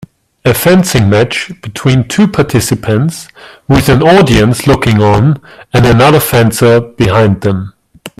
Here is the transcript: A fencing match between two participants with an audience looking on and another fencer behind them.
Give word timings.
A 0.45 0.55
fencing 0.55 1.11
match 1.11 1.51
between 1.61 2.07
two 2.07 2.27
participants 2.27 3.27
with 3.67 3.87
an 3.87 4.01
audience 4.01 4.65
looking 4.65 4.99
on 4.99 5.39
and 5.73 5.85
another 5.85 6.19
fencer 6.19 6.79
behind 6.79 7.41
them. 7.41 7.75